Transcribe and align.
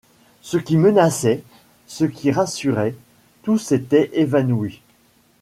Ce 0.41 0.57
qui 0.57 0.77
menaçait, 0.77 1.43
ce 1.85 2.05
qui 2.05 2.31
rassurait, 2.31 2.95
tout 3.43 3.59
s’était 3.59 4.09
évanoui. 4.19 4.81